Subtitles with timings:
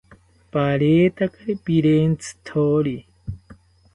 [0.53, 2.95] Paretakari pirentzithori